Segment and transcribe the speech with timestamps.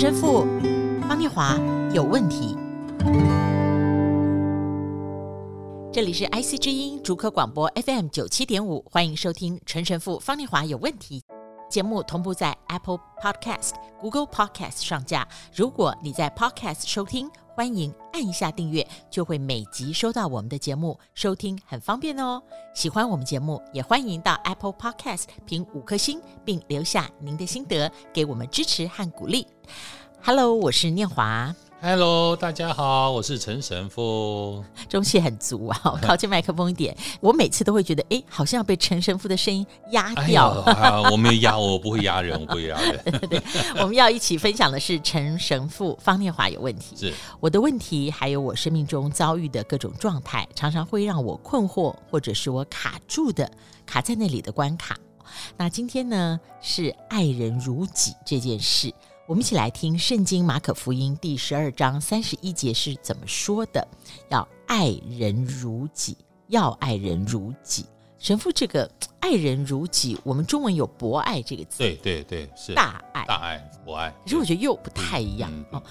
[0.00, 0.46] 陈富
[1.08, 1.56] 方丽华
[1.92, 2.56] 有问题。
[5.92, 11.20] 这里是 IC 之音主科广播 FM 九七点五，欢迎收听陈神父方丽华有问题。
[11.68, 15.26] 节目同步在 Apple Podcast、Google Podcast 上架。
[15.52, 22.40] 如果你在 Podcast 收听，欢迎按一下订阅，就会每集收到我们的节目，收听很方便哦。
[22.72, 29.44] 喜欢我们节目，也欢迎到 Apple Podcast 评五颗星，并留下您的心得，给我们支持和鼓励。
[30.22, 31.52] Hello，我是念华。
[31.80, 35.80] Hello，大家好，我是陈神父，中气很足啊！
[36.02, 40.64] 靠近麦克风一点，我每次都会觉得，哎，好像要被陈神父的声音压掉。
[41.12, 43.00] 我没有压，我不会压人，我不会压人。
[43.30, 43.42] 对，对，
[43.80, 53.48] 我们要一起分享的是陈神父方念华有问题，是我的问题，还有我生命中遭遇的各种状态，常常会让我困惑，或者是我卡住的，
[53.86, 54.96] 卡在那里的关卡。
[55.56, 58.92] 那今天呢，是爱人如己这件事。
[59.28, 63.86] 我们一起来听《圣经·马可福音》第十二章三十一节是怎么说的
[64.30, 67.84] ：“要爱人如己，要爱人如己。”
[68.18, 68.90] 神父，这个
[69.20, 74.10] “爱人如己”，我们中文有“博爱”这个字，对对对，是大爱，大爱，博爱。
[74.24, 75.82] 可是我觉得又不太一样、哦。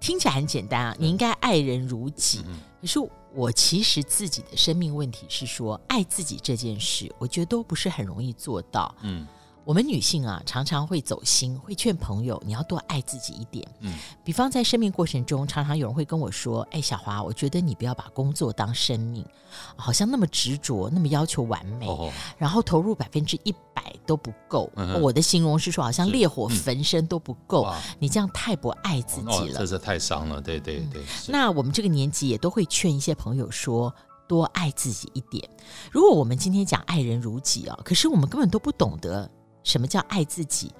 [0.00, 2.44] 听起来很简单啊，你应该爱人如己。
[2.46, 2.98] 嗯、可是
[3.34, 8.94] 我其实自己的生命问题是说，爱自己这件事，我觉得都不是很容易做到。
[9.02, 9.26] 嗯。
[9.66, 13.68] 我们女性啊，常常会走心，会劝朋友你要多爱自己一点。
[13.80, 19.26] 嗯，比方在生命过程中，常常有人会跟我说：“哎，小华，我觉得你不要把工作当生命，
[19.74, 24.70] 好像那么执着，那么要求完美，哦、然后投入百分之一百都不够。
[24.76, 27.64] 嗯”我的形容是说，好像烈火焚身都不够。
[27.64, 30.40] 嗯、你这样太不爱自己了，哦、这是太伤了。
[30.40, 31.02] 对对对。
[31.26, 33.92] 那我们这个年纪也都会劝一些朋友说：
[34.28, 35.42] 多爱自己一点。
[35.90, 39.28] 如果我们今天讲爱人如己啊，可是我们根本都不懂得。
[39.66, 40.72] 什么叫爱自己？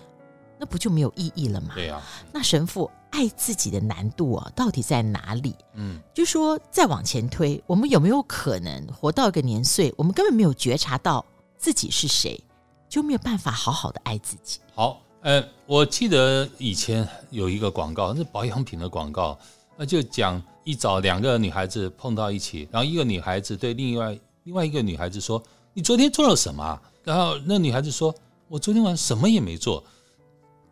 [0.59, 1.73] 那不就没有意义了吗？
[1.75, 2.01] 对啊。
[2.33, 5.55] 那神父爱自己的难度啊，到底在哪里？
[5.75, 11.22] 嗯，就说再往前推，我们有没有可能活到一个年岁，我们根本没有觉察到
[11.59, 12.41] 自己是谁，
[12.88, 14.61] 就没有办法好好的爱自己？
[14.75, 19.37] 好，呃，我记得以前有一个广告，是保养品的广告，
[19.77, 25.43] 那就讲一早两个女孩子碰到一起，然后一个女孩子对另外另外一个女孩子说
[25.75, 28.15] ：“你昨天做了什么？”然后那女孩子说。
[28.49, 29.83] 我昨天晚上什么也没做，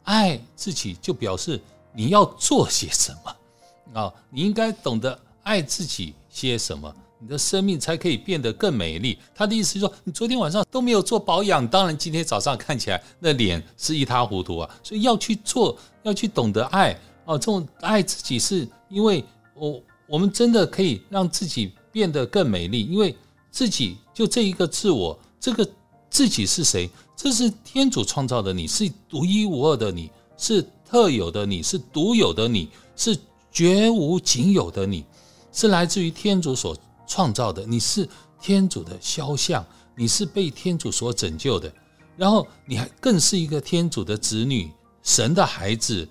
[0.05, 1.61] 爱自己就表示
[1.93, 4.12] 你要做些什么啊？
[4.31, 9.19] 你应该懂得爱自己些什么，你的生命才可以变得更美丽。
[9.34, 14.71] 他的意思是说，你昨天晚上都没有做保养，当然今天早上看起来那脸是一塌糊涂啊。
[14.83, 16.93] 所以要去做，要去懂得爱
[17.25, 17.37] 啊。
[17.37, 19.25] 这种爱自己是因为
[19.55, 23.17] 我我们真的可以让自己变得更美丽，因为
[23.51, 25.69] 自己就这一个自我，这个
[26.15, 26.89] 自己是谁？
[27.17, 33.19] 这是天主创造的你，是独一无二的你，是特有的你，是独有的你，是
[33.51, 35.05] 绝无仅有的你，
[35.53, 37.67] 是来自于天主所创造的。
[37.67, 38.09] 你是
[38.41, 39.67] 天主的肖像，
[39.97, 41.73] 你是被天主所拯救的。
[42.17, 44.71] 然后你还更是一个天主的子女，
[45.03, 46.09] 神的孩子，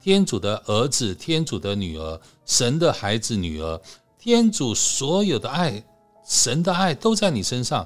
[0.00, 3.80] 天主的儿子，天主的女儿，神的孩子女儿，
[4.16, 5.82] 天主所有的爱，
[6.24, 7.84] 神的爱都在你身上。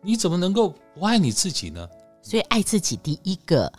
[0.00, 1.88] 你怎么能够不爱你自己呢？
[2.22, 3.72] 所以爱自己，第一个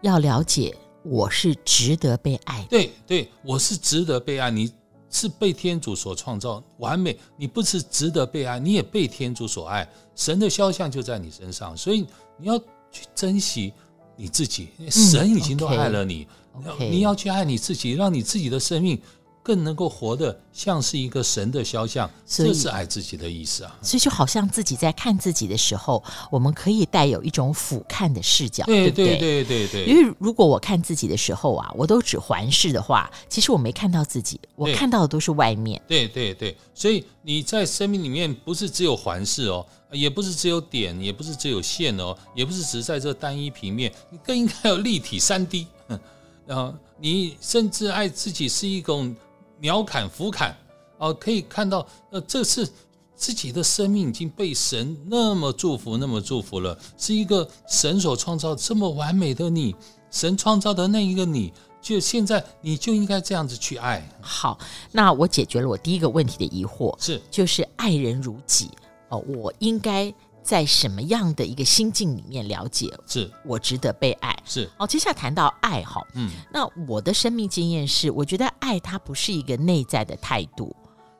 [0.00, 2.68] 要了解，我是值得被爱的。
[2.68, 4.48] 对对，我是值得被爱。
[4.48, 4.72] 你
[5.10, 9.88] 是被天主所创造完美，你不是值得被爱，你也被天主所爱。
[10.14, 12.06] 神的肖像就在你身上，所以
[12.38, 12.56] 你要
[12.92, 13.72] 去珍惜
[14.14, 14.68] 你自己。
[14.88, 19.00] 神已经都爱了你，嗯 okay, 你要去爱你自己，让你自己的生命。
[19.46, 23.78] 更能够活得像是一个神的肖像，这是爱自己的意思啊。
[23.80, 26.02] 所以就好像自己在看自己的时候，
[26.32, 29.84] 我们可以带有一种俯瞰的视角，对对对对对，对。
[29.84, 35.80] 因为如果我看自己的时候啊，我都只环视的话，其实我没看到自己，我看到的都是外面。
[35.86, 45.68] 对对对，所以你在生命里面不是只有环视哦，也不是只有点，也不是只有线哦，也不是只在这单一平面，你更应该有立体三 D。
[46.44, 49.14] 然后你甚至爱自己是一种。
[49.60, 50.56] 鸟砍斧砍，
[50.98, 52.68] 哦，可以看到，呃，这是
[53.14, 59.74] 自己的生命已经被神那么祝福，那么祝福了，是一个神所创造这么完美的你，
[60.10, 64.06] 神创造的那一个你，就现在你就应该这样子去爱。
[64.20, 64.58] 好，
[64.92, 68.70] 那我解决了我第一个问题的疑惑，是就是爱人如己
[69.08, 70.12] 哦，我应该。
[70.46, 73.28] 在什么样的一个心境里面了解，是。
[73.44, 74.34] 我值得被爱？
[74.44, 74.70] 是。
[74.78, 80.74] 哦，接下来谈到爱哈，嗯，那我的生命经验是，我觉得爱它不是一个内在的态度，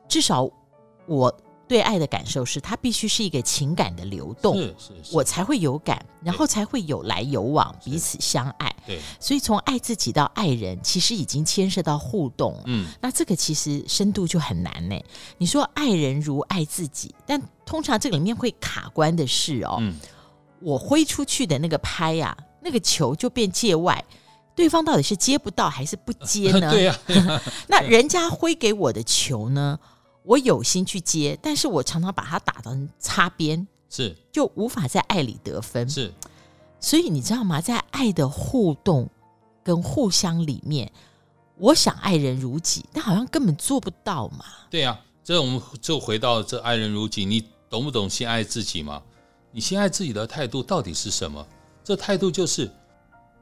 [0.07, 0.49] 至少
[1.05, 1.29] 我
[1.67, 8.73] 对爱的感受是，它必须是一个情感的流动，是是是，我才会有感，然后才会有来有往，彼此相爱。
[8.85, 12.57] 对，所以从爱自己到爱人，其实已经牵涉到互动。
[12.67, 14.95] 嗯，那这个其实深度就很难呢。
[15.37, 19.93] 你说爱人如爱自己，但通常这里面会卡关的是哦，嗯，
[20.61, 24.01] 我挥出去的那个拍呀、啊，那个球就变界外，
[24.55, 26.71] 对方到底是接不到还是不 接呢？
[26.71, 26.97] 对呀、
[27.27, 29.77] 啊， 那人家挥给我的球呢？
[30.27, 35.89] 我有心去接，但是我常常把它打成擦边，是就无法在爱里得分。
[35.89, 36.13] 是，
[36.81, 37.61] 所以你知道吗？
[37.61, 39.09] 在爱的互动
[39.63, 40.91] 跟互相里面，
[41.57, 44.43] 我想爱人如己，但好像根本做不到嘛。
[44.69, 49.01] 对呀、啊，这我们就回到这爱人如己，你懂不懂先爱自己嘛？
[49.49, 51.47] 你先爱自己的态度到底是什么？
[51.85, 52.69] 这态度就是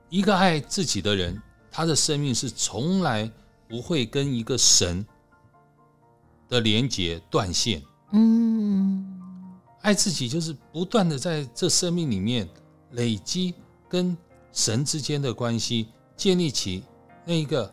[0.10, 1.42] 一个爱自己的人，
[1.72, 3.28] 他的生命是从来
[3.68, 5.04] 不会跟一个神。
[6.48, 7.82] 的连接断线，
[8.12, 9.04] 嗯，
[9.82, 12.48] 爱自己就是不断的在这生命里面
[12.92, 13.54] 累积
[13.90, 14.16] 跟
[14.52, 16.84] 神之间的关系，建立起
[17.26, 17.72] 那一个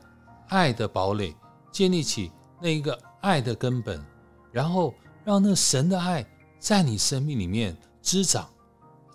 [0.49, 1.35] 爱的堡垒，
[1.71, 2.31] 建立起
[2.61, 4.03] 那一个爱的根本，
[4.51, 6.27] 然后让那神的爱
[6.59, 8.49] 在你生命里面滋长，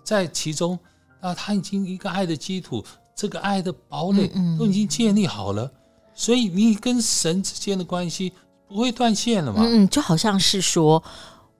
[0.04, 0.78] 在其中
[1.20, 2.84] 啊，他已经一个爱的基础，
[3.14, 4.28] 这个爱的堡垒
[4.58, 5.70] 都已经建立好了，
[6.14, 8.32] 所以你跟神之间的关系。
[8.68, 9.64] 不会断线了吗？
[9.66, 11.02] 嗯，就好像是说，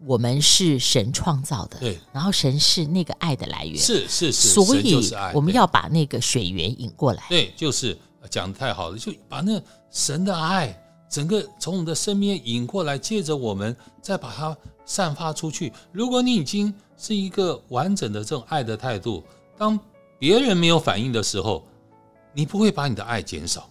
[0.04, 7.24] 我们是神创造的，对，然后神是那个爱的来源，是是是，所以我们要把那个水源引过来。
[7.28, 7.96] 对，就是
[8.30, 9.60] 讲的太好了，就把那
[9.90, 10.78] 神的爱
[11.08, 15.72] 整个从我们的身边引过来，借着我们再把它散发出去。
[15.90, 19.24] 如果你已经是一个完整的这种爱的态度，
[19.56, 19.80] 当
[20.18, 21.64] 别人没有反应的时候，
[22.34, 23.68] 你不会把你的爱减少，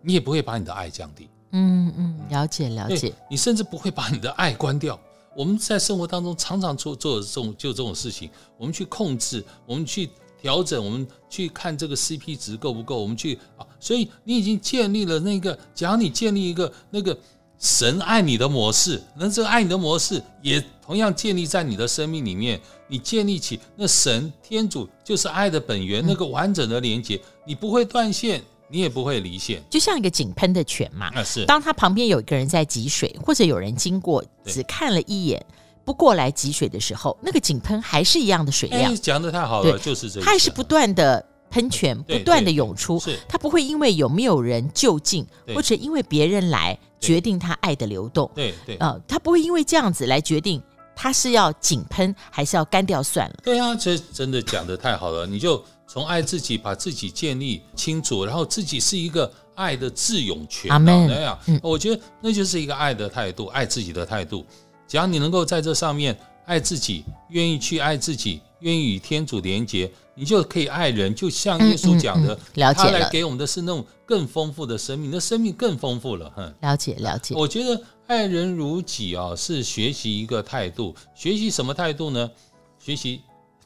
[0.00, 1.28] 你也不会把你的爱降低。
[1.52, 3.14] 嗯嗯，了解了解。
[3.30, 4.98] 你甚至不会把你的爱关掉。
[5.34, 8.28] 我们在生活当中常常做做这种就这种事情，
[8.58, 10.10] 我们去控制，我们去
[10.40, 13.64] 调整，我们去看这个 CP 值够不够，我们去啊。
[13.80, 17.16] 所以你已经建立了那个，假如你建立一个那个
[17.58, 22.60] 神爱你的模式，那这个爱你的模式也同样建立在你的生命里面。
[22.88, 28.42] 你建立起那神天主就是爱的本源，那个完整的连接，你不会断线。
[28.72, 31.08] 你也不会离线，就像一个井喷的泉嘛。
[31.14, 31.44] 啊，是。
[31.44, 35.44] 当他旁边有一个人在汲水，或者有人经过只看了一眼，
[35.84, 38.90] 不过来汲水的时候，那个井喷还是一样的水量。
[38.90, 40.24] 哎，讲的太好了，就是这样。
[40.24, 42.98] 它还是不断的喷泉，不断的涌出。
[42.98, 43.18] 是。
[43.28, 48.30] 它不会因为有没有人就近，或者因为别人来决定它爱的流动。
[48.34, 48.76] 对对。
[48.76, 50.62] 啊，它不会因为这样子来决定
[50.96, 53.34] 他是要井喷还是要干掉算了。
[53.44, 55.62] 对啊，这真的讲的太好了，你就。
[55.92, 60.70] 从爱自己，把自己建立清楚，然后自己是一个爱的自勇权。
[60.86, 64.42] 那样，我觉得那就是一个爱的态度，爱自己的态度。
[64.88, 71.14] 只要你能够在这上面爱自己，愿意去爱自己，愿意与天主连结，你就可以爱人。
[71.14, 76.32] 就像耶稣讲的，嗯嗯嗯、了解了，他来给我们的是那种更丰富的生命，那生命更丰富了。
[76.34, 77.34] 哼，了解了解。
[77.34, 80.94] 我觉得爱人如己啊，是学习一个态度。
[81.14, 82.30] 学习什么态度呢？
[82.78, 83.20] 学习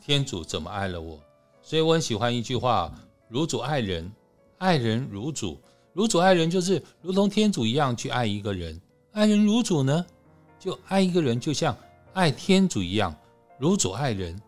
[0.04, 1.16] 天主怎么爱了我。
[1.66, 2.94] 所以我很喜欢一句话
[3.28, 4.08] ：“如主爱人，
[4.58, 5.60] 爱人如主。
[5.92, 8.80] 如主爱人，就是如同天主一样去爱一个人。
[9.10, 10.06] 爱人如主呢，
[10.60, 11.76] 就爱一个人，就像
[12.12, 13.12] 爱天主一样。
[13.58, 14.40] 如主爱人，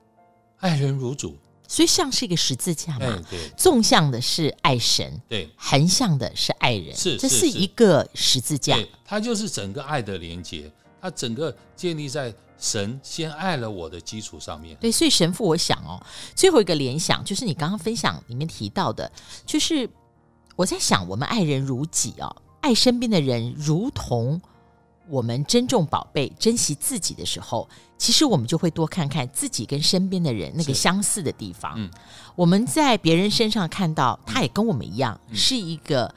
[0.59, 1.37] 爱人如主。
[1.67, 3.21] 所以像是一个十字架嘛。
[3.57, 7.17] 纵向的是爱神，对；横向的是爱人，是。
[7.17, 8.79] 这是一个十字架。
[9.05, 10.71] 它就是整个爱的连接，
[11.01, 19.09] 它整个建立在。”神先爱了我的基础上面，对，所以神父，我想哦，最后一个联想就是你刚刚分享里面提到的，
[19.47, 19.89] 就是
[20.57, 24.43] 我在想，我们爱人如己哦，爱身边的人如同
[25.09, 31.75] 我们珍重宝贝、珍惜自己的时候，其实我们就会多看看自己跟身边的人那个相似的地方。
[31.77, 31.89] 嗯，
[32.35, 36.13] 我们在别人身上看到，他也跟我们一样，嗯，是一个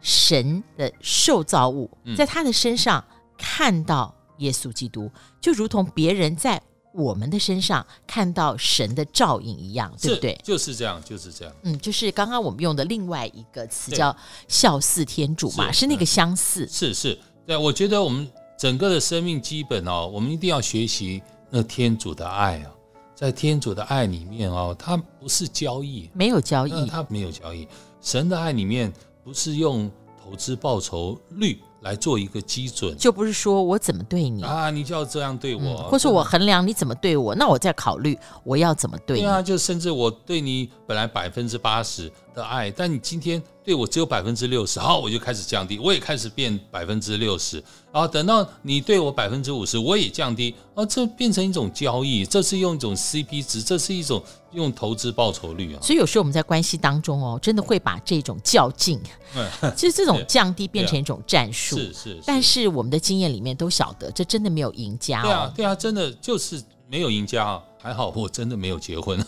[0.00, 3.04] 神的受造物，嗯，在他的身上
[3.38, 4.14] 看到。
[4.38, 10.40] 耶稣基督就如同别人在我们的身上看到神的照应一样，对不对？
[10.44, 11.52] 就是这样，就是这样。
[11.64, 14.16] 嗯，就是刚刚我们用的另外一个词叫
[14.46, 16.68] “效似天主”嘛，是，是那个相似。
[16.68, 22.70] 是是，对，我觉得我们整个的生命基本哦，我们一定要学习那天主的爱啊，
[23.16, 27.66] 在天主的爱里面哦，它不是交易，没有交易，它没有交易。
[28.00, 28.92] 神的爱里面
[29.24, 29.90] 不是用
[30.22, 31.60] 投资报酬率。
[31.80, 39.22] 来做一个基准，就不是说我怎么对你啊，你就要这样对我，嗯、或是我衡量你怎么对我，那我再考虑我要怎么对你。
[39.22, 47.56] 对啊，就甚至我对你本来百分之八十，的爱，但你今天对我只有百分之六十，好，我就开始降低，我也开始变百分之六十，
[47.92, 55.80] 然后等到你对我百分之五十，我也降低，啊，这变成一种交易，这是用一种 CP 值，这是一种用投资报酬率啊。
[55.82, 59.00] 所以有时候我们在关系当中哦，真的会把这种较劲，
[59.34, 62.20] 嗯， 就是这种降低变成一种战术，是是。
[62.24, 65.24] 但是我们的经验里面都晓得，这真的没有赢家哦。
[65.24, 67.62] 对啊，对啊，真的就是没有赢家啊。
[67.80, 69.24] 还好我真的没有结婚，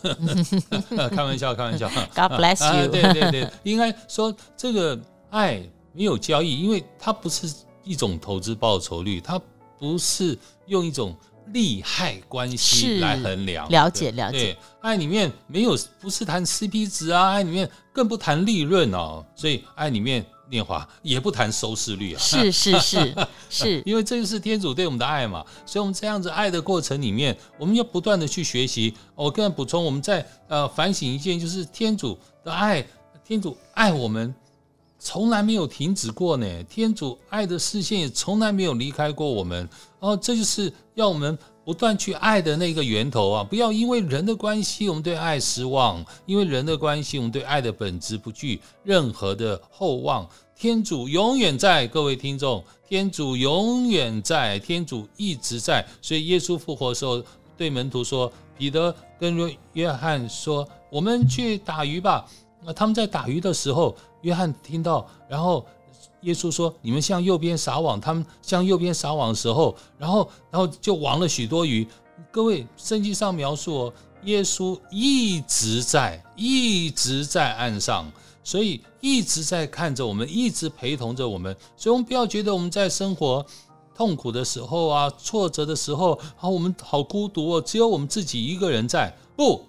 [1.14, 1.88] 开玩笑，开玩笑。
[1.88, 2.88] God bless you。
[2.88, 5.00] 对对对，应该说这个
[5.30, 5.62] 爱
[5.92, 7.48] 没有交易，因为它不是
[7.84, 9.40] 一种投资报酬率，它
[9.78, 10.36] 不是
[10.66, 11.16] 用一种
[11.52, 13.68] 利害关系来衡量。
[13.68, 20.26] 了解了解，爱里面没有，不是谈 CP 值啊，爱里面更不谈利润哦，所以爱里面。
[20.50, 23.14] 念华也不谈收视率啊，是是是
[23.48, 28.92] 是，因为这就是天主对我们的爱嘛，所以我们这样子爱的过程里面，我们要不断的去学习。
[29.14, 32.84] 我更补充，我们在呃反省一件，就是天主的爱，
[33.24, 34.34] 天主爱我们
[34.98, 39.58] 从来没有停止过呢，天主爱的视线也从来没有离开过我们，
[40.00, 41.38] 然后这就是要我们。
[41.64, 43.44] 不断去爱的那个源头啊！
[43.44, 50.28] 不要因为人的关系，我们对爱失望；因为人的关系，我们对爱的本质不具任何的厚望。
[50.56, 55.86] 天主永远在，各位听众，天主永远在，天主一直在。
[56.02, 57.22] 所以耶稣复活的时候，
[57.56, 62.26] 对门徒说：“彼得跟约约翰说，我们去打鱼吧。”
[62.64, 65.64] 那他们在打鱼的时候，约翰听到，然后。
[66.22, 71.86] 耶稣说：“你们向右边撒网。”他们向右边撒网的时候，然后，然后就网了许多鱼。
[72.30, 78.10] 各位，圣经上描述哦，耶稣一直在，一直在岸上，
[78.44, 81.56] 所以一直在看着我们，一直陪同着我们。
[81.76, 83.44] 所以，我们不要觉得我们在生活
[83.94, 89.16] 痛苦的时候啊，挫折的时候，啊，我们好孤独哦，只有我们自己一个人在。
[89.34, 89.64] 不，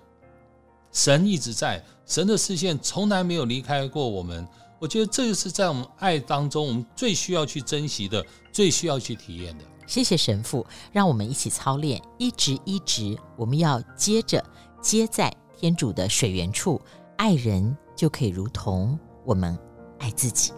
[0.92, 4.46] 神一直在，神的视线从来没有离开过我们。
[4.82, 9.64] 我觉得这个是在我们爱当中，我们最需要去珍惜的，最需要去体验的。
[9.86, 14.44] 谢谢神父，让我们一起操练，一直一直，我们要接着
[14.82, 16.82] 接在天主的水源处，
[17.16, 19.56] 爱人就可以如同我们
[20.00, 20.52] 爱自己。